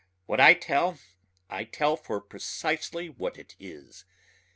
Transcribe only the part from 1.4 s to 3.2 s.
I tell for precisely